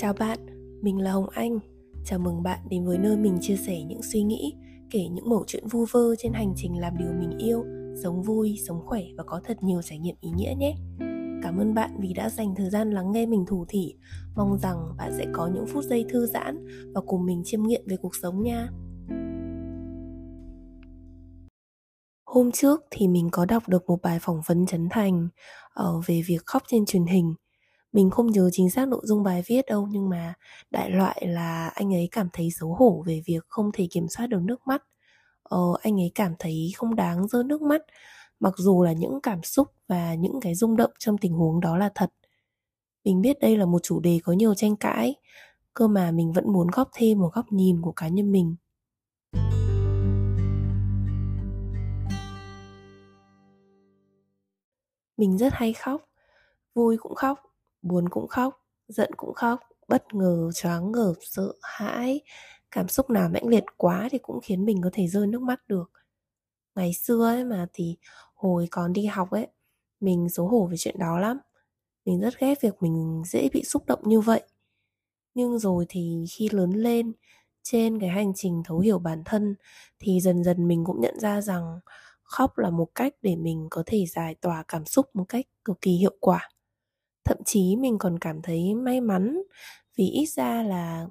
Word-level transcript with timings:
Chào 0.00 0.12
bạn, 0.12 0.38
mình 0.82 0.98
là 0.98 1.12
Hồng 1.12 1.28
Anh. 1.28 1.58
Chào 2.04 2.18
mừng 2.18 2.42
bạn 2.42 2.58
đến 2.70 2.86
với 2.86 2.98
nơi 2.98 3.16
mình 3.16 3.38
chia 3.40 3.56
sẻ 3.56 3.82
những 3.82 4.02
suy 4.02 4.22
nghĩ, 4.22 4.54
kể 4.90 5.08
những 5.08 5.28
mẩu 5.28 5.44
chuyện 5.46 5.66
vu 5.66 5.86
vơ 5.90 6.16
trên 6.18 6.32
hành 6.32 6.52
trình 6.56 6.78
làm 6.78 6.98
điều 6.98 7.12
mình 7.12 7.38
yêu, 7.38 7.64
sống 8.02 8.22
vui, 8.22 8.58
sống 8.66 8.82
khỏe 8.86 9.02
và 9.16 9.24
có 9.26 9.40
thật 9.44 9.62
nhiều 9.62 9.82
trải 9.82 9.98
nghiệm 9.98 10.16
ý 10.20 10.30
nghĩa 10.30 10.54
nhé. 10.58 10.74
Cảm 11.42 11.58
ơn 11.58 11.74
bạn 11.74 11.90
vì 12.00 12.12
đã 12.12 12.30
dành 12.30 12.54
thời 12.54 12.70
gian 12.70 12.90
lắng 12.90 13.12
nghe 13.12 13.26
mình 13.26 13.44
thủ 13.46 13.64
thỉ. 13.68 13.94
Mong 14.36 14.58
rằng 14.58 14.76
bạn 14.98 15.12
sẽ 15.18 15.26
có 15.32 15.50
những 15.54 15.66
phút 15.66 15.84
giây 15.84 16.04
thư 16.08 16.26
giãn 16.26 16.66
và 16.94 17.00
cùng 17.06 17.26
mình 17.26 17.42
chiêm 17.44 17.62
nghiệm 17.62 17.82
về 17.86 17.96
cuộc 17.96 18.16
sống 18.22 18.42
nha. 18.42 18.68
Hôm 22.26 22.50
trước 22.52 22.84
thì 22.90 23.08
mình 23.08 23.28
có 23.32 23.44
đọc 23.44 23.68
được 23.68 23.84
một 23.86 23.98
bài 24.02 24.18
phỏng 24.20 24.40
vấn 24.46 24.66
Trấn 24.66 24.88
thành 24.90 25.28
ở 25.74 26.00
về 26.06 26.22
việc 26.26 26.46
khóc 26.46 26.62
trên 26.66 26.86
truyền 26.86 27.06
hình 27.06 27.34
mình 27.92 28.10
không 28.10 28.26
nhớ 28.26 28.50
chính 28.52 28.70
xác 28.70 28.88
nội 28.88 29.00
dung 29.04 29.22
bài 29.22 29.42
viết 29.46 29.66
đâu 29.66 29.88
nhưng 29.90 30.08
mà 30.08 30.34
đại 30.70 30.90
loại 30.90 31.26
là 31.26 31.68
anh 31.74 31.94
ấy 31.94 32.08
cảm 32.12 32.28
thấy 32.32 32.48
xấu 32.50 32.74
hổ 32.74 33.02
về 33.06 33.22
việc 33.26 33.44
không 33.48 33.70
thể 33.72 33.86
kiểm 33.90 34.08
soát 34.08 34.26
được 34.26 34.40
nước 34.42 34.66
mắt. 34.66 34.82
Ờ, 35.42 35.58
anh 35.82 36.00
ấy 36.00 36.12
cảm 36.14 36.34
thấy 36.38 36.72
không 36.76 36.94
đáng 36.94 37.28
rơi 37.28 37.44
nước 37.44 37.62
mắt 37.62 37.82
mặc 38.40 38.54
dù 38.56 38.82
là 38.82 38.92
những 38.92 39.20
cảm 39.22 39.42
xúc 39.42 39.68
và 39.88 40.14
những 40.14 40.40
cái 40.40 40.54
rung 40.54 40.76
động 40.76 40.90
trong 40.98 41.18
tình 41.18 41.32
huống 41.32 41.60
đó 41.60 41.76
là 41.76 41.90
thật. 41.94 42.10
Mình 43.04 43.20
biết 43.20 43.38
đây 43.40 43.56
là 43.56 43.66
một 43.66 43.82
chủ 43.82 44.00
đề 44.00 44.20
có 44.24 44.32
nhiều 44.32 44.54
tranh 44.54 44.76
cãi 44.76 45.14
cơ 45.74 45.88
mà 45.88 46.10
mình 46.10 46.32
vẫn 46.32 46.52
muốn 46.52 46.68
góp 46.72 46.88
thêm 46.94 47.18
một 47.20 47.30
góc 47.34 47.52
nhìn 47.52 47.80
của 47.82 47.92
cá 47.92 48.08
nhân 48.08 48.32
mình. 48.32 48.56
Mình 55.16 55.38
rất 55.38 55.52
hay 55.52 55.72
khóc 55.72 56.02
vui 56.74 56.96
cũng 56.96 57.14
khóc 57.14 57.38
buồn 57.82 58.08
cũng 58.08 58.28
khóc, 58.28 58.64
giận 58.88 59.10
cũng 59.16 59.34
khóc, 59.34 59.60
bất 59.88 60.14
ngờ, 60.14 60.50
choáng 60.54 60.92
ngợp, 60.92 61.14
sợ 61.20 61.52
hãi. 61.62 62.20
Cảm 62.70 62.88
xúc 62.88 63.10
nào 63.10 63.28
mãnh 63.28 63.46
liệt 63.48 63.64
quá 63.76 64.08
thì 64.12 64.18
cũng 64.18 64.40
khiến 64.42 64.64
mình 64.64 64.80
có 64.82 64.90
thể 64.92 65.06
rơi 65.08 65.26
nước 65.26 65.42
mắt 65.42 65.68
được. 65.68 65.90
Ngày 66.74 66.94
xưa 66.94 67.24
ấy 67.26 67.44
mà 67.44 67.66
thì 67.72 67.96
hồi 68.34 68.68
còn 68.70 68.92
đi 68.92 69.06
học 69.06 69.30
ấy, 69.30 69.46
mình 70.00 70.28
xấu 70.28 70.48
hổ 70.48 70.66
về 70.66 70.76
chuyện 70.76 70.98
đó 70.98 71.18
lắm. 71.18 71.38
Mình 72.04 72.20
rất 72.20 72.40
ghét 72.40 72.60
việc 72.62 72.74
mình 72.82 73.22
dễ 73.26 73.48
bị 73.52 73.64
xúc 73.64 73.86
động 73.86 74.00
như 74.04 74.20
vậy. 74.20 74.42
Nhưng 75.34 75.58
rồi 75.58 75.86
thì 75.88 76.24
khi 76.30 76.48
lớn 76.52 76.70
lên, 76.70 77.12
trên 77.62 78.00
cái 78.00 78.08
hành 78.08 78.32
trình 78.36 78.62
thấu 78.64 78.78
hiểu 78.78 78.98
bản 78.98 79.22
thân 79.24 79.54
thì 79.98 80.20
dần 80.20 80.44
dần 80.44 80.68
mình 80.68 80.84
cũng 80.84 81.00
nhận 81.00 81.20
ra 81.20 81.40
rằng 81.40 81.80
khóc 82.22 82.58
là 82.58 82.70
một 82.70 82.88
cách 82.94 83.14
để 83.22 83.36
mình 83.36 83.66
có 83.70 83.82
thể 83.86 84.06
giải 84.06 84.34
tỏa 84.34 84.64
cảm 84.68 84.84
xúc 84.86 85.06
một 85.14 85.24
cách 85.28 85.46
cực 85.64 85.80
kỳ 85.80 85.92
hiệu 85.92 86.14
quả 86.20 86.48
thậm 87.28 87.38
chí 87.44 87.76
mình 87.76 87.98
còn 87.98 88.18
cảm 88.18 88.42
thấy 88.42 88.74
may 88.74 89.00
mắn 89.00 89.42
vì 89.98 90.04
ít 90.04 90.26
ra 90.26 90.62
là 90.62 91.06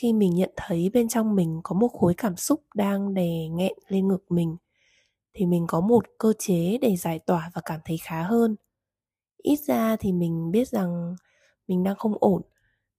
khi 0.00 0.12
mình 0.12 0.34
nhận 0.34 0.50
thấy 0.56 0.90
bên 0.92 1.08
trong 1.08 1.34
mình 1.34 1.60
có 1.64 1.74
một 1.74 1.88
khối 1.88 2.14
cảm 2.16 2.36
xúc 2.36 2.62
đang 2.74 3.14
đè 3.14 3.48
nghẹn 3.50 3.72
lên 3.88 4.08
ngực 4.08 4.24
mình, 4.28 4.56
thì 5.34 5.46
mình 5.46 5.66
có 5.68 5.80
một 5.80 6.04
cơ 6.18 6.32
chế 6.38 6.78
để 6.80 6.96
giải 6.96 7.18
tỏa 7.18 7.50
và 7.54 7.62
cảm 7.64 7.80
thấy 7.84 7.98
khá 7.98 8.22
hơn. 8.22 8.56
Ít 9.42 9.60
ra 9.66 9.96
thì 9.96 10.12
mình 10.12 10.50
biết 10.50 10.68
rằng 10.68 11.14
mình 11.68 11.82
đang 11.82 11.96
không 11.96 12.14
ổn, 12.20 12.42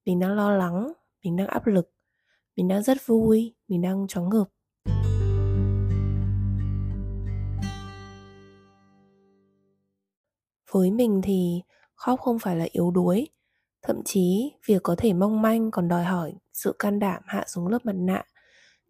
mình 0.05 0.19
đang 0.19 0.31
lo 0.31 0.51
lắng, 0.51 0.93
mình 1.23 1.35
đang 1.35 1.47
áp 1.47 1.67
lực, 1.67 1.91
mình 2.55 2.67
đang 2.67 2.83
rất 2.83 2.97
vui, 3.05 3.55
mình 3.67 3.81
đang 3.81 4.07
chóng 4.07 4.29
ngợp. 4.29 4.47
Với 10.71 10.91
mình 10.91 11.21
thì 11.23 11.61
khóc 12.01 12.19
không 12.21 12.39
phải 12.39 12.55
là 12.55 12.67
yếu 12.71 12.91
đuối. 12.91 13.27
Thậm 13.81 14.01
chí, 14.05 14.51
việc 14.67 14.83
có 14.83 14.95
thể 14.97 15.13
mong 15.13 15.41
manh 15.41 15.71
còn 15.71 15.87
đòi 15.87 16.03
hỏi 16.03 16.33
sự 16.53 16.75
can 16.79 16.99
đảm 16.99 17.23
hạ 17.25 17.43
xuống 17.47 17.67
lớp 17.67 17.85
mặt 17.85 17.95
nạ, 17.95 18.23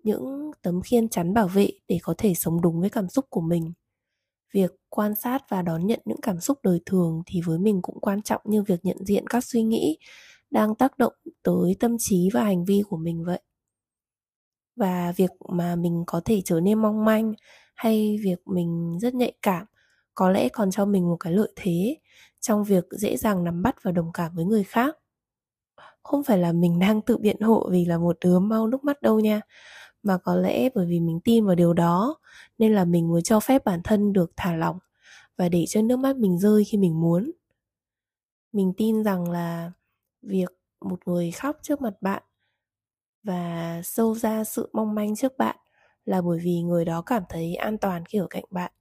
những 0.04 0.52
tấm 0.62 0.82
khiên 0.82 1.10
chắn 1.10 1.34
bảo 1.34 1.48
vệ 1.48 1.70
để 1.88 2.00
có 2.04 2.16
thể 2.18 2.34
sống 2.34 2.62
đúng 2.62 2.82
với 2.82 2.90
cảm 2.90 3.10
xúc 3.10 3.26
của 3.30 3.42
mình. 3.42 3.74
Việc 4.54 4.72
quan 4.90 5.16
sát 5.16 5.50
và 5.50 5.62
đón 5.62 5.88
nhận 5.88 6.00
những 6.06 6.22
cảm 6.22 6.40
xúc 6.40 6.60
đời 6.64 6.80
thường 6.86 7.24
thì 7.26 7.42
với 7.46 7.60
mình 7.60 7.82
cũng 7.82 8.00
quan 8.02 8.22
trọng 8.22 8.42
như 8.46 8.64
việc 8.64 8.86
nhận 8.86 8.98
diện 9.06 9.28
các 9.28 9.46
suy 9.46 9.64
nghĩ 9.64 9.98
đang 10.52 10.76
tác 10.76 10.98
động 10.98 11.14
tới 11.44 11.76
tâm 11.80 11.96
trí 12.00 12.30
và 12.34 12.44
hành 12.44 12.66
vi 12.66 12.84
của 12.90 12.98
mình 12.98 13.24
vậy. 13.26 13.42
Và 14.76 15.14
việc 15.16 15.32
mà 15.50 15.76
mình 15.76 16.04
có 16.08 16.22
thể 16.26 16.42
trở 16.46 16.60
nên 16.60 16.82
mong 16.82 17.06
manh 17.06 17.34
hay 17.76 18.18
việc 18.24 18.48
mình 18.48 18.98
rất 19.02 19.16
nhạy 19.16 19.34
cảm 19.42 19.66
có 20.16 20.30
lẽ 20.30 20.50
còn 20.50 20.72
cho 20.72 20.86
mình 20.86 21.10
một 21.10 21.18
cái 21.20 21.34
lợi 21.34 21.52
thế 21.56 21.98
trong 22.42 22.64
việc 22.64 22.86
dễ 22.92 23.18
dàng 23.18 23.44
nắm 23.44 23.64
bắt 23.64 23.76
và 23.84 23.92
đồng 23.92 24.12
cảm 24.14 24.36
với 24.36 24.46
người 24.46 24.64
khác. 24.64 24.98
Không 26.04 26.24
phải 26.24 26.38
là 26.38 26.52
mình 26.52 26.80
đang 26.80 27.02
tự 27.02 27.18
biện 27.18 27.42
hộ 27.42 27.70
vì 27.72 27.86
là 27.86 27.98
một 27.98 28.18
đứa 28.26 28.40
mau 28.40 28.68
nước 28.68 28.84
mắt 28.84 29.02
đâu 29.02 29.20
nha, 29.20 29.42
mà 30.04 30.18
có 30.18 30.36
lẽ 30.36 30.70
bởi 30.76 30.86
vì 30.86 31.00
mình 31.00 31.20
tin 31.24 31.46
vào 31.46 31.56
điều 31.56 31.74
đó 31.74 32.16
nên 32.58 32.74
là 32.76 32.86
mình 32.86 33.12
mới 33.12 33.22
cho 33.22 33.40
phép 33.40 33.66
bản 33.66 33.82
thân 33.84 34.14
được 34.14 34.32
thả 34.38 34.56
lỏng 34.56 34.80
và 35.38 35.50
để 35.50 35.66
cho 35.68 35.82
nước 35.82 35.98
mắt 36.00 36.18
mình 36.18 36.40
rơi 36.40 36.64
khi 36.66 36.78
mình 36.78 37.02
muốn. 37.02 37.32
Mình 38.54 38.74
tin 38.78 39.04
rằng 39.04 39.32
là 39.32 39.72
việc 40.22 40.50
một 40.82 41.00
người 41.08 41.32
khóc 41.32 41.58
trước 41.62 41.82
mặt 41.82 41.94
bạn 42.02 42.24
và 43.24 43.82
sâu 43.84 44.16
ra 44.16 44.44
sự 44.44 44.70
mong 44.74 44.96
manh 44.96 45.16
trước 45.16 45.38
bạn 45.38 45.56
là 46.06 46.22
bởi 46.22 46.40
vì 46.44 46.62
người 46.62 46.86
đó 46.86 47.02
cảm 47.02 47.24
thấy 47.30 47.56
an 47.56 47.78
toàn 47.78 48.06
khi 48.06 48.18
ở 48.20 48.28
cạnh 48.30 48.44
bạn. 48.52 48.72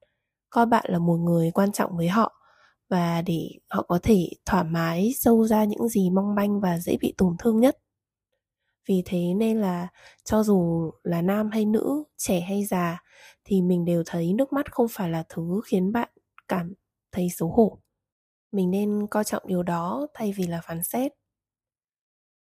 Coi 0.51 0.67
bạn 0.67 0.85
là 0.89 0.99
một 0.99 1.17
người 1.17 1.51
quan 1.55 1.73
trọng 1.73 1.97
với 1.97 2.09
họ 2.09 2.40
và 2.91 3.23
để 3.23 3.51
họ 3.71 3.83
có 3.83 3.99
thể 4.03 4.29
thoải 4.47 4.65
mái 4.65 5.13
sâu 5.17 5.47
ra 5.47 5.65
những 5.65 5.89
gì 5.89 6.11
mong 6.11 6.35
manh 6.35 6.61
và 6.61 6.79
dễ 6.79 6.97
bị 7.01 7.15
tổn 7.19 7.37
thương 7.39 7.61
nhất. 7.61 7.79
Vì 8.89 9.03
thế 9.05 9.35
nên 9.37 9.61
là 9.61 9.89
cho 10.25 10.43
dù 10.43 10.91
là 11.03 11.23
nam 11.23 11.51
hay 11.51 11.65
nữ, 11.65 12.05
trẻ 12.17 12.41
hay 12.41 12.65
già, 12.65 13.03
thì 13.45 13.63
mình 13.63 13.85
đều 13.85 14.03
thấy 14.07 14.33
nước 14.33 14.53
mắt 14.53 14.73
không 14.73 14.87
phải 14.91 15.11
là 15.11 15.25
thứ 15.29 15.61
khiến 15.65 15.93
bạn 15.93 16.09
cảm 16.49 16.75
thấy 17.13 17.29
xấu 17.31 17.49
hổ. 17.49 17.79
Mình 18.53 18.71
nên 18.71 19.07
coi 19.11 19.25
trọng 19.25 19.43
điều 19.47 19.63
đó 19.63 20.07
thay 20.15 20.33
vì 20.37 20.47
là 20.47 20.61
phán 20.65 20.83
xét. 20.83 21.13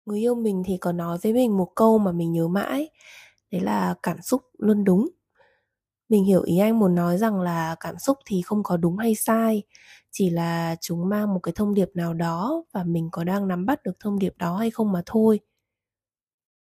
Người 0.07 0.21
yêu 0.21 0.35
mình 0.35 0.63
thì 0.67 0.77
có 0.81 0.93
nói 0.93 1.19
với 1.23 1.33
mình 1.33 1.57
một 1.57 1.69
câu 1.75 1.99
mà 1.99 2.13
mình 2.13 2.33
nhớ 2.33 2.49
mãi, 2.49 2.91
đấy 3.51 3.61
là 3.61 3.95
cảm 4.03 4.23
xúc 4.23 4.43
luôn 4.59 4.85
đúng 4.85 5.09
mình 6.09 6.25
hiểu 6.25 6.43
ý 6.43 6.59
anh 6.59 6.79
muốn 6.79 6.95
nói 6.95 7.19
rằng 7.19 7.41
là 7.41 7.77
cảm 7.81 7.99
xúc 7.99 8.19
thì 8.27 8.43
không 8.43 8.63
có 8.63 8.77
đúng 8.77 8.97
hay 8.99 9.15
sai, 9.15 9.63
chỉ 10.11 10.31
là 10.31 10.77
chúng 10.81 11.09
mang 11.09 11.35
một 11.35 11.41
cái 11.43 11.53
thông 11.57 11.75
điệp 11.75 11.89
nào 11.95 12.15
đó 12.15 12.65
và 12.73 12.85
mình 12.85 13.09
có 13.13 13.25
đang 13.25 13.49
nắm 13.49 13.67
bắt 13.67 13.83
được 13.83 14.01
thông 14.01 14.19
điệp 14.19 14.35
đó 14.39 14.57
hay 14.57 14.71
không 14.71 14.93
mà 14.93 15.03
thôi. 15.07 15.41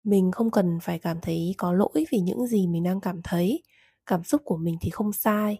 Mình 0.04 0.30
không 0.32 0.50
cần 0.50 0.78
phải 0.82 0.98
cảm 0.98 1.20
thấy 1.22 1.54
có 1.58 1.72
lỗi 1.72 2.06
vì 2.12 2.18
những 2.20 2.46
gì 2.46 2.66
mình 2.66 2.82
đang 2.82 3.00
cảm 3.00 3.20
thấy, 3.24 3.62
cảm 4.06 4.24
xúc 4.24 4.42
của 4.44 4.56
mình 4.56 4.76
thì 4.80 4.90
không 4.90 5.12
sai. 5.12 5.58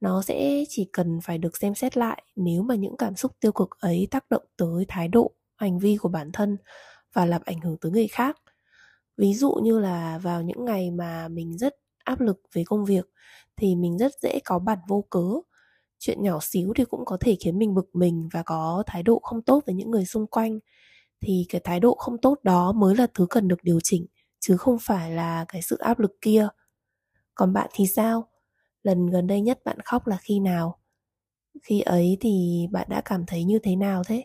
Nó 0.00 0.22
sẽ 0.22 0.64
chỉ 0.68 0.88
cần 0.92 1.20
phải 1.24 1.38
được 1.38 1.56
xem 1.56 1.74
xét 1.74 1.96
lại 1.96 2.22
nếu 2.36 2.62
mà 2.62 2.74
những 2.74 2.96
cảm 2.96 3.16
xúc 3.16 3.32
tiêu 3.40 3.52
cực 3.52 3.70
ấy 3.80 4.08
tác 4.10 4.30
động 4.30 4.44
tới 4.56 4.84
thái 4.88 5.08
độ, 5.08 5.32
hành 5.56 5.78
vi 5.78 5.96
của 5.96 6.08
bản 6.08 6.30
thân 6.32 6.56
và 7.14 7.26
làm 7.26 7.42
ảnh 7.44 7.60
hưởng 7.60 7.76
tới 7.80 7.92
người 7.92 8.08
khác. 8.08 8.36
Ví 9.16 9.34
dụ 9.34 9.54
như 9.62 9.78
là 9.80 10.18
vào 10.18 10.42
những 10.42 10.64
ngày 10.64 10.90
mà 10.90 11.28
mình 11.28 11.58
rất 11.58 11.74
áp 12.08 12.20
lực 12.20 12.40
về 12.54 12.64
công 12.66 12.84
việc 12.84 13.06
thì 13.56 13.76
mình 13.76 13.98
rất 13.98 14.12
dễ 14.22 14.38
có 14.44 14.58
bản 14.58 14.78
vô 14.88 15.04
cớ. 15.10 15.24
Chuyện 15.98 16.22
nhỏ 16.22 16.38
xíu 16.42 16.72
thì 16.76 16.84
cũng 16.84 17.04
có 17.04 17.16
thể 17.20 17.36
khiến 17.44 17.58
mình 17.58 17.74
bực 17.74 17.90
mình 17.94 18.28
và 18.32 18.42
có 18.42 18.82
thái 18.86 19.02
độ 19.02 19.20
không 19.22 19.42
tốt 19.42 19.62
với 19.66 19.74
những 19.74 19.90
người 19.90 20.04
xung 20.04 20.26
quanh. 20.26 20.58
Thì 21.22 21.46
cái 21.48 21.60
thái 21.64 21.80
độ 21.80 21.94
không 21.94 22.18
tốt 22.22 22.38
đó 22.42 22.72
mới 22.72 22.96
là 22.96 23.06
thứ 23.14 23.26
cần 23.30 23.48
được 23.48 23.64
điều 23.64 23.80
chỉnh, 23.84 24.06
chứ 24.40 24.56
không 24.56 24.78
phải 24.82 25.10
là 25.12 25.44
cái 25.48 25.62
sự 25.62 25.76
áp 25.78 25.98
lực 26.00 26.12
kia. 26.22 26.48
Còn 27.34 27.52
bạn 27.52 27.70
thì 27.74 27.86
sao? 27.86 28.28
Lần 28.82 29.06
gần 29.06 29.26
đây 29.26 29.40
nhất 29.40 29.60
bạn 29.64 29.78
khóc 29.84 30.06
là 30.06 30.18
khi 30.22 30.40
nào? 30.40 30.78
Khi 31.62 31.80
ấy 31.80 32.16
thì 32.20 32.66
bạn 32.72 32.86
đã 32.90 33.02
cảm 33.04 33.26
thấy 33.26 33.44
như 33.44 33.58
thế 33.62 33.76
nào 33.76 34.04
thế? 34.08 34.24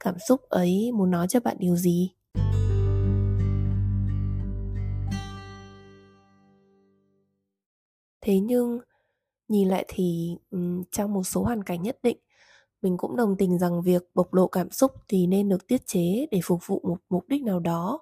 Cảm 0.00 0.14
xúc 0.28 0.42
ấy 0.48 0.92
muốn 0.94 1.10
nói 1.10 1.28
cho 1.28 1.40
bạn 1.40 1.56
điều 1.60 1.76
gì? 1.76 2.12
Thế 8.28 8.40
nhưng, 8.40 8.78
nhìn 9.48 9.68
lại 9.68 9.84
thì 9.88 10.36
trong 10.92 11.12
một 11.12 11.22
số 11.22 11.42
hoàn 11.42 11.64
cảnh 11.64 11.82
nhất 11.82 11.98
định, 12.02 12.18
mình 12.82 12.96
cũng 12.96 13.16
đồng 13.16 13.36
tình 13.36 13.58
rằng 13.58 13.82
việc 13.82 14.02
bộc 14.14 14.34
lộ 14.34 14.46
cảm 14.46 14.70
xúc 14.70 14.92
thì 15.08 15.26
nên 15.26 15.48
được 15.48 15.66
tiết 15.68 15.86
chế 15.86 16.26
để 16.30 16.40
phục 16.44 16.60
vụ 16.66 16.80
một 16.88 16.96
mục 17.08 17.24
đích 17.28 17.42
nào 17.42 17.60
đó. 17.60 18.00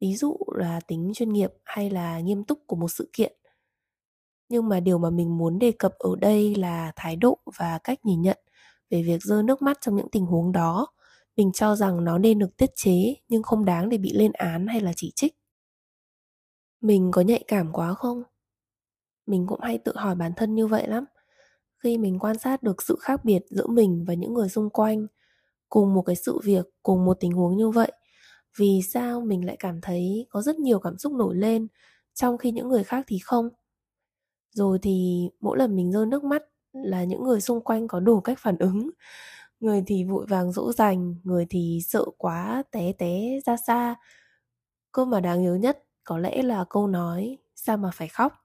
Ví 0.00 0.14
dụ 0.14 0.36
là 0.54 0.80
tính 0.86 1.12
chuyên 1.14 1.32
nghiệp 1.32 1.50
hay 1.64 1.90
là 1.90 2.20
nghiêm 2.20 2.44
túc 2.44 2.58
của 2.66 2.76
một 2.76 2.88
sự 2.88 3.10
kiện. 3.12 3.32
Nhưng 4.48 4.68
mà 4.68 4.80
điều 4.80 4.98
mà 4.98 5.10
mình 5.10 5.38
muốn 5.38 5.58
đề 5.58 5.72
cập 5.78 5.92
ở 5.98 6.10
đây 6.20 6.54
là 6.54 6.92
thái 6.96 7.16
độ 7.16 7.38
và 7.58 7.78
cách 7.84 7.98
nhìn 8.04 8.22
nhận 8.22 8.38
về 8.90 9.02
việc 9.02 9.22
rơi 9.22 9.42
nước 9.42 9.62
mắt 9.62 9.78
trong 9.80 9.96
những 9.96 10.10
tình 10.12 10.26
huống 10.26 10.52
đó. 10.52 10.86
Mình 11.36 11.52
cho 11.52 11.76
rằng 11.76 12.04
nó 12.04 12.18
nên 12.18 12.38
được 12.38 12.56
tiết 12.56 12.70
chế 12.74 13.14
nhưng 13.28 13.42
không 13.42 13.64
đáng 13.64 13.88
để 13.88 13.98
bị 13.98 14.12
lên 14.12 14.32
án 14.32 14.66
hay 14.66 14.80
là 14.80 14.92
chỉ 14.96 15.12
trích. 15.16 15.34
Mình 16.80 17.10
có 17.10 17.20
nhạy 17.20 17.44
cảm 17.48 17.72
quá 17.72 17.94
không? 17.94 18.22
Mình 19.26 19.46
cũng 19.46 19.60
hay 19.60 19.78
tự 19.78 19.92
hỏi 19.96 20.14
bản 20.14 20.32
thân 20.36 20.54
như 20.54 20.66
vậy 20.66 20.88
lắm. 20.88 21.04
Khi 21.84 21.98
mình 21.98 22.18
quan 22.18 22.38
sát 22.38 22.62
được 22.62 22.82
sự 22.82 22.96
khác 23.00 23.24
biệt 23.24 23.42
giữa 23.50 23.66
mình 23.66 24.04
và 24.08 24.14
những 24.14 24.34
người 24.34 24.48
xung 24.48 24.70
quanh, 24.70 25.06
cùng 25.68 25.94
một 25.94 26.02
cái 26.02 26.16
sự 26.16 26.40
việc, 26.44 26.66
cùng 26.82 27.04
một 27.04 27.20
tình 27.20 27.32
huống 27.32 27.56
như 27.56 27.70
vậy, 27.70 27.92
vì 28.58 28.82
sao 28.92 29.20
mình 29.20 29.46
lại 29.46 29.56
cảm 29.58 29.80
thấy 29.80 30.26
có 30.30 30.42
rất 30.42 30.56
nhiều 30.56 30.78
cảm 30.80 30.98
xúc 30.98 31.12
nổi 31.12 31.36
lên 31.36 31.68
trong 32.14 32.38
khi 32.38 32.50
những 32.50 32.68
người 32.68 32.84
khác 32.84 33.04
thì 33.08 33.18
không? 33.24 33.48
Rồi 34.52 34.78
thì 34.82 35.28
mỗi 35.40 35.58
lần 35.58 35.76
mình 35.76 35.92
rơi 35.92 36.06
nước 36.06 36.24
mắt 36.24 36.42
là 36.72 37.04
những 37.04 37.24
người 37.24 37.40
xung 37.40 37.60
quanh 37.64 37.88
có 37.88 38.00
đủ 38.00 38.20
cách 38.20 38.38
phản 38.40 38.58
ứng. 38.58 38.90
Người 39.60 39.82
thì 39.86 40.04
vội 40.04 40.26
vàng 40.28 40.52
dỗ 40.52 40.72
dành, 40.72 41.16
người 41.24 41.46
thì 41.50 41.80
sợ 41.88 42.04
quá, 42.18 42.62
té 42.70 42.92
té 42.98 43.40
ra 43.46 43.56
xa. 43.56 43.94
Câu 44.92 45.04
mà 45.04 45.20
đáng 45.20 45.42
nhớ 45.42 45.54
nhất 45.54 45.84
có 46.04 46.18
lẽ 46.18 46.42
là 46.42 46.64
câu 46.70 46.86
nói, 46.86 47.38
sao 47.54 47.76
mà 47.76 47.90
phải 47.94 48.08
khóc? 48.08 48.43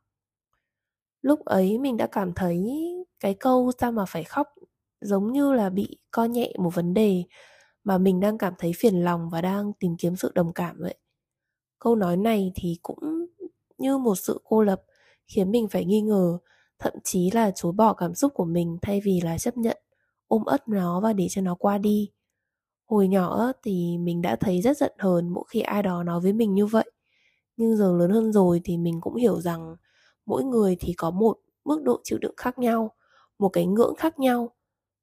Lúc 1.22 1.46
ấy 1.46 1.78
mình 1.78 1.98
đã 1.98 2.08
cảm 2.08 2.34
thấy 2.34 2.66
cái 3.20 3.34
câu 3.34 3.72
sao 3.80 3.92
mà 3.92 4.06
phải 4.06 4.24
khóc? 4.24 4.48
giống 5.02 5.32
như 5.32 5.54
là 5.54 5.70
bị 5.70 5.98
coi 6.12 6.30
nhẹ 6.30 6.54
một 6.60 6.76
vấn 6.76 6.94
đề 6.94 7.24
mà 7.84 7.98
mình 7.98 8.20
đang 8.20 8.38
cảm 8.38 8.54
thấy 8.58 8.72
phiền 8.78 9.04
lòng 9.04 9.30
và 9.30 9.42
đang 9.42 9.74
tìm 9.74 9.96
kiếm 10.00 10.16
sự 10.16 10.32
đồng 10.36 10.54
cảm 10.54 10.76
vậy. 10.80 10.96
Câu 11.80 11.96
nói 11.96 12.18
này 12.18 12.52
thì 12.56 12.78
cũng 12.84 13.00
như 13.78 13.98
một 13.98 14.16
sự 14.16 14.42
cô 14.44 14.64
lập 14.64 14.82
khiến 15.28 15.52
mình 15.52 15.68
phải 15.68 15.86
nghi 15.86 16.02
ngờ, 16.02 16.38
thậm 16.80 16.94
chí 17.04 17.32
là 17.32 17.52
chối 17.56 17.72
bỏ 17.72 17.94
cảm 17.94 18.16
xúc 18.16 18.34
của 18.36 18.46
mình 18.46 18.78
thay 18.82 19.02
vì 19.06 19.22
là 19.22 19.38
chấp 19.38 19.58
nhận, 19.58 19.78
ôm 20.28 20.46
ấp 20.46 20.68
nó 20.70 21.00
và 21.02 21.14
để 21.14 21.28
cho 21.30 21.42
nó 21.42 21.56
qua 21.56 21.78
đi. 21.78 22.12
Hồi 22.86 23.08
nhỏ 23.08 23.52
thì 23.64 23.98
mình 23.98 24.22
đã 24.22 24.36
thấy 24.36 24.62
rất 24.62 24.78
giận 24.78 24.94
hờn 25.00 25.30
mỗi 25.30 25.44
khi 25.50 25.62
ai 25.62 25.84
đó 25.84 26.04
nói 26.04 26.20
với 26.22 26.34
mình 26.34 26.54
như 26.54 26.66
vậy. 26.66 26.92
Nhưng 27.58 27.78
giờ 27.78 27.96
lớn 27.98 28.12
hơn 28.12 28.34
rồi 28.34 28.62
thì 28.64 28.78
mình 28.78 29.02
cũng 29.02 29.16
hiểu 29.16 29.42
rằng 29.42 29.76
mỗi 30.30 30.44
người 30.44 30.78
thì 30.80 30.94
có 30.94 31.12
một 31.12 31.38
mức 31.66 31.84
độ 31.84 32.02
chịu 32.04 32.20
đựng 32.22 32.36
khác 32.38 32.60
nhau, 32.60 32.92
một 33.40 33.50
cái 33.50 33.66
ngưỡng 33.66 33.96
khác 33.98 34.20
nhau. 34.20 34.52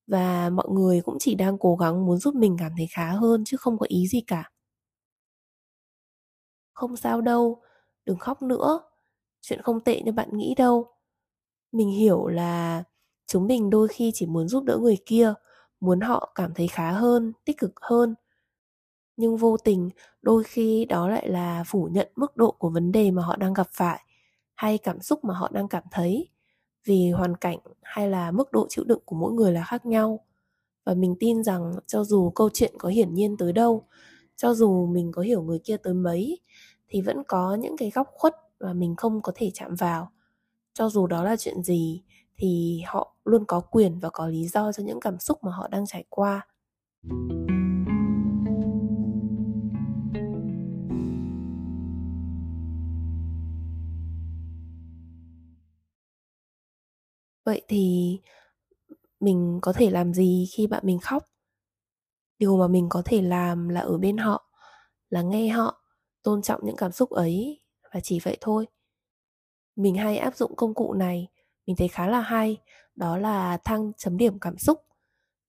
Và 0.06 0.50
mọi 0.50 0.68
người 0.70 1.00
cũng 1.00 1.16
chỉ 1.20 1.34
đang 1.34 1.58
cố 1.58 1.76
gắng 1.76 2.06
muốn 2.06 2.18
giúp 2.18 2.34
mình 2.34 2.56
cảm 2.60 2.72
thấy 2.76 2.86
khá 2.90 3.10
hơn 3.12 3.44
chứ 3.46 3.56
không 3.56 3.78
có 3.78 3.86
ý 3.88 4.08
gì 4.08 4.20
cả. 4.26 4.50
Không 6.74 6.96
sao 6.96 7.20
đâu, 7.20 7.62
đừng 8.06 8.18
khóc 8.18 8.42
nữa. 8.42 8.80
Chuyện 9.42 9.62
không 9.62 9.80
tệ 9.80 10.02
như 10.02 10.12
bạn 10.12 10.28
nghĩ 10.32 10.54
đâu. 10.58 10.86
Mình 11.72 11.90
hiểu 11.90 12.26
là 12.26 12.84
chúng 13.26 13.46
mình 13.46 13.70
đôi 13.70 13.88
khi 13.88 14.10
chỉ 14.14 14.26
muốn 14.26 14.48
giúp 14.48 14.64
đỡ 14.64 14.78
người 14.78 14.98
kia, 15.06 15.34
muốn 15.80 16.00
họ 16.00 16.32
cảm 16.34 16.54
thấy 16.54 16.68
khá 16.68 16.92
hơn, 16.92 17.32
tích 17.44 17.58
cực 17.58 17.72
hơn. 17.80 18.14
Nhưng 19.16 19.36
vô 19.36 19.56
tình, 19.56 19.90
đôi 20.22 20.44
khi 20.44 20.84
đó 20.84 21.08
lại 21.08 21.28
là 21.28 21.64
phủ 21.66 21.88
nhận 21.92 22.12
mức 22.16 22.36
độ 22.36 22.50
của 22.52 22.70
vấn 22.70 22.92
đề 22.92 23.10
mà 23.10 23.22
họ 23.22 23.36
đang 23.36 23.54
gặp 23.54 23.68
phải 23.72 24.05
hay 24.56 24.78
cảm 24.78 25.00
xúc 25.00 25.24
mà 25.24 25.34
họ 25.34 25.50
đang 25.52 25.68
cảm 25.68 25.82
thấy. 25.90 26.28
Vì 26.84 27.10
hoàn 27.10 27.36
cảnh 27.36 27.58
hay 27.82 28.10
là 28.10 28.30
mức 28.30 28.52
độ 28.52 28.66
chịu 28.68 28.84
đựng 28.84 29.02
của 29.04 29.16
mỗi 29.16 29.32
người 29.32 29.52
là 29.52 29.64
khác 29.64 29.86
nhau. 29.86 30.20
Và 30.84 30.94
mình 30.94 31.16
tin 31.20 31.44
rằng 31.44 31.72
cho 31.86 32.04
dù 32.04 32.30
câu 32.30 32.50
chuyện 32.54 32.74
có 32.78 32.88
hiển 32.88 33.14
nhiên 33.14 33.36
tới 33.36 33.52
đâu, 33.52 33.86
cho 34.36 34.54
dù 34.54 34.86
mình 34.86 35.12
có 35.12 35.22
hiểu 35.22 35.42
người 35.42 35.58
kia 35.58 35.76
tới 35.76 35.94
mấy, 35.94 36.40
thì 36.88 37.00
vẫn 37.00 37.22
có 37.28 37.54
những 37.54 37.76
cái 37.76 37.90
góc 37.90 38.08
khuất 38.12 38.34
mà 38.60 38.72
mình 38.72 38.96
không 38.96 39.22
có 39.22 39.32
thể 39.34 39.50
chạm 39.54 39.74
vào. 39.74 40.10
Cho 40.74 40.88
dù 40.88 41.06
đó 41.06 41.24
là 41.24 41.36
chuyện 41.36 41.62
gì, 41.62 42.02
thì 42.36 42.82
họ 42.86 43.16
luôn 43.24 43.44
có 43.44 43.60
quyền 43.60 43.98
và 43.98 44.10
có 44.10 44.26
lý 44.26 44.44
do 44.44 44.72
cho 44.72 44.82
những 44.82 45.00
cảm 45.00 45.18
xúc 45.18 45.44
mà 45.44 45.52
họ 45.52 45.68
đang 45.68 45.86
trải 45.86 46.04
qua. 46.08 46.46
Vậy 57.46 57.62
thì 57.68 58.18
mình 59.20 59.58
có 59.62 59.72
thể 59.72 59.90
làm 59.90 60.14
gì 60.14 60.46
khi 60.56 60.66
bạn 60.66 60.82
mình 60.86 60.98
khóc? 60.98 61.24
Điều 62.38 62.56
mà 62.56 62.68
mình 62.68 62.86
có 62.88 63.02
thể 63.04 63.22
làm 63.22 63.68
là 63.68 63.80
ở 63.80 63.98
bên 63.98 64.16
họ, 64.16 64.50
là 65.10 65.22
nghe 65.22 65.48
họ, 65.48 65.82
tôn 66.22 66.42
trọng 66.42 66.60
những 66.64 66.76
cảm 66.76 66.92
xúc 66.92 67.10
ấy 67.10 67.60
và 67.94 68.00
chỉ 68.00 68.20
vậy 68.24 68.36
thôi. 68.40 68.66
Mình 69.76 69.96
hay 69.96 70.18
áp 70.18 70.36
dụng 70.36 70.56
công 70.56 70.74
cụ 70.74 70.94
này, 70.94 71.28
mình 71.66 71.76
thấy 71.76 71.88
khá 71.88 72.06
là 72.06 72.20
hay, 72.20 72.56
đó 72.96 73.18
là 73.18 73.58
thăng 73.64 73.92
chấm 73.98 74.16
điểm 74.16 74.38
cảm 74.38 74.58
xúc. 74.58 74.78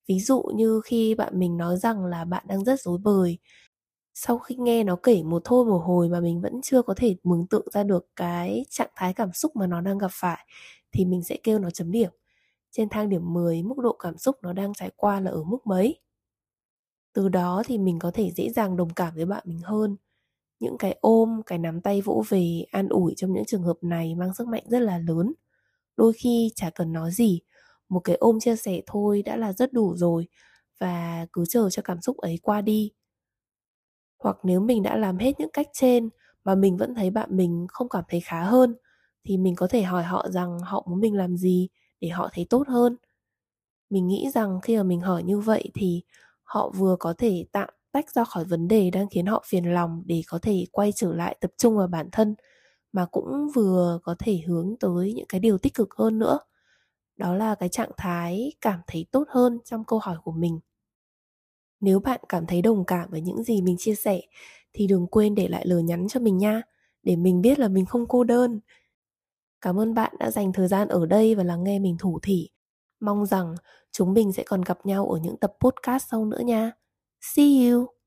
Ví 0.09 0.19
dụ 0.19 0.43
như 0.55 0.81
khi 0.85 1.15
bạn 1.15 1.39
mình 1.39 1.57
nói 1.57 1.77
rằng 1.77 2.05
là 2.05 2.25
bạn 2.25 2.45
đang 2.47 2.63
rất 2.63 2.81
rối 2.81 2.97
bời, 2.97 3.37
sau 4.13 4.39
khi 4.39 4.55
nghe 4.55 4.83
nó 4.83 4.95
kể 5.03 5.23
một 5.23 5.41
thôi 5.45 5.65
một 5.65 5.79
hồi 5.85 6.09
mà 6.09 6.19
mình 6.19 6.41
vẫn 6.41 6.61
chưa 6.63 6.81
có 6.81 6.93
thể 6.97 7.15
mường 7.23 7.47
tượng 7.47 7.67
ra 7.73 7.83
được 7.83 8.07
cái 8.15 8.65
trạng 8.69 8.89
thái 8.95 9.13
cảm 9.13 9.33
xúc 9.33 9.55
mà 9.55 9.67
nó 9.67 9.81
đang 9.81 9.97
gặp 9.97 10.11
phải 10.11 10.47
thì 10.91 11.05
mình 11.05 11.23
sẽ 11.23 11.37
kêu 11.43 11.59
nó 11.59 11.69
chấm 11.69 11.91
điểm. 11.91 12.09
Trên 12.71 12.89
thang 12.89 13.09
điểm 13.09 13.33
10 13.33 13.63
mức 13.63 13.77
độ 13.83 13.93
cảm 13.99 14.17
xúc 14.17 14.37
nó 14.43 14.53
đang 14.53 14.73
trải 14.73 14.91
qua 14.97 15.19
là 15.19 15.31
ở 15.31 15.43
mức 15.43 15.67
mấy? 15.67 15.99
Từ 17.13 17.29
đó 17.29 17.63
thì 17.65 17.77
mình 17.77 17.99
có 17.99 18.11
thể 18.11 18.31
dễ 18.35 18.49
dàng 18.49 18.77
đồng 18.77 18.89
cảm 18.93 19.15
với 19.15 19.25
bạn 19.25 19.43
mình 19.47 19.59
hơn. 19.63 19.97
Những 20.59 20.77
cái 20.79 20.97
ôm, 21.01 21.41
cái 21.45 21.59
nắm 21.59 21.81
tay 21.81 22.01
vỗ 22.01 22.23
về, 22.29 22.65
an 22.71 22.89
ủi 22.89 23.13
trong 23.17 23.33
những 23.33 23.45
trường 23.45 23.63
hợp 23.63 23.77
này 23.81 24.15
mang 24.15 24.33
sức 24.33 24.47
mạnh 24.47 24.63
rất 24.69 24.79
là 24.79 24.97
lớn. 24.97 25.33
Đôi 25.97 26.13
khi 26.13 26.51
chả 26.55 26.69
cần 26.69 26.93
nói 26.93 27.11
gì, 27.11 27.41
một 27.89 27.99
cái 28.05 28.15
ôm 28.15 28.39
chia 28.39 28.55
sẻ 28.55 28.81
thôi 28.87 29.23
đã 29.23 29.37
là 29.37 29.53
rất 29.53 29.73
đủ 29.73 29.95
rồi 29.97 30.27
và 30.79 31.27
cứ 31.33 31.45
chờ 31.49 31.69
cho 31.71 31.81
cảm 31.85 32.01
xúc 32.01 32.17
ấy 32.17 32.39
qua 32.43 32.61
đi. 32.61 32.91
Hoặc 34.19 34.37
nếu 34.43 34.59
mình 34.59 34.83
đã 34.83 34.97
làm 34.97 35.17
hết 35.17 35.39
những 35.39 35.49
cách 35.53 35.67
trên 35.73 36.09
mà 36.43 36.55
mình 36.55 36.77
vẫn 36.77 36.95
thấy 36.95 37.09
bạn 37.09 37.37
mình 37.37 37.67
không 37.69 37.89
cảm 37.89 38.03
thấy 38.09 38.19
khá 38.21 38.43
hơn 38.43 38.75
thì 39.27 39.37
mình 39.37 39.55
có 39.55 39.67
thể 39.67 39.81
hỏi 39.83 40.03
họ 40.03 40.29
rằng 40.29 40.59
họ 40.59 40.85
muốn 40.89 40.99
mình 41.01 41.15
làm 41.17 41.37
gì 41.37 41.69
để 42.01 42.09
họ 42.09 42.29
thấy 42.33 42.45
tốt 42.49 42.67
hơn. 42.67 42.95
Mình 43.89 44.07
nghĩ 44.07 44.29
rằng 44.33 44.59
khi 44.63 44.77
mà 44.77 44.83
mình 44.83 45.01
hỏi 45.01 45.23
như 45.23 45.39
vậy 45.39 45.71
thì 45.73 46.03
họ 46.43 46.69
vừa 46.69 46.95
có 46.99 47.13
thể 47.17 47.45
tạm 47.51 47.69
tách 47.91 48.11
ra 48.11 48.23
khỏi 48.23 48.45
vấn 48.45 48.67
đề 48.67 48.89
đang 48.89 49.07
khiến 49.09 49.25
họ 49.25 49.43
phiền 49.47 49.73
lòng 49.73 50.03
để 50.05 50.21
có 50.27 50.39
thể 50.41 50.65
quay 50.71 50.91
trở 50.91 51.13
lại 51.13 51.37
tập 51.41 51.51
trung 51.57 51.77
vào 51.77 51.87
bản 51.87 52.09
thân, 52.11 52.35
mà 52.93 53.05
cũng 53.05 53.49
vừa 53.55 53.99
có 54.03 54.15
thể 54.19 54.39
hướng 54.47 54.75
tới 54.79 55.13
những 55.13 55.27
cái 55.29 55.39
điều 55.39 55.57
tích 55.57 55.73
cực 55.73 55.93
hơn 55.95 56.19
nữa. 56.19 56.39
Đó 57.17 57.35
là 57.35 57.55
cái 57.55 57.69
trạng 57.69 57.91
thái 57.97 58.53
cảm 58.61 58.79
thấy 58.87 59.05
tốt 59.11 59.25
hơn 59.29 59.59
trong 59.65 59.83
câu 59.85 59.99
hỏi 59.99 60.17
của 60.23 60.31
mình. 60.31 60.59
Nếu 61.81 61.99
bạn 61.99 62.19
cảm 62.29 62.45
thấy 62.45 62.61
đồng 62.61 62.85
cảm 62.85 63.09
với 63.11 63.21
những 63.21 63.43
gì 63.43 63.61
mình 63.61 63.75
chia 63.79 63.95
sẻ 63.95 64.21
thì 64.73 64.87
đừng 64.87 65.07
quên 65.07 65.35
để 65.35 65.47
lại 65.47 65.65
lời 65.67 65.83
nhắn 65.83 66.07
cho 66.07 66.19
mình 66.19 66.37
nha, 66.37 66.61
để 67.03 67.15
mình 67.15 67.41
biết 67.41 67.59
là 67.59 67.67
mình 67.67 67.85
không 67.85 68.05
cô 68.07 68.23
đơn 68.23 68.59
cảm 69.61 69.79
ơn 69.79 69.93
bạn 69.93 70.13
đã 70.19 70.31
dành 70.31 70.53
thời 70.53 70.67
gian 70.67 70.87
ở 70.87 71.05
đây 71.05 71.35
và 71.35 71.43
lắng 71.43 71.63
nghe 71.63 71.79
mình 71.79 71.97
thủ 71.99 72.19
thỉ. 72.23 72.49
Mong 72.99 73.25
rằng 73.25 73.55
chúng 73.91 74.13
mình 74.13 74.33
sẽ 74.33 74.43
còn 74.43 74.61
gặp 74.61 74.85
nhau 74.85 75.07
ở 75.09 75.19
những 75.19 75.37
tập 75.37 75.53
podcast 75.59 76.05
sau 76.11 76.25
nữa 76.25 76.39
nha. 76.39 76.71
See 77.21 77.69
you! 77.69 77.87